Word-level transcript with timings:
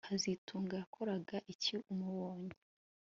kazitunga 0.07 0.73
yakoraga 0.81 1.35
iki 1.53 1.73
umubonye 1.91 2.55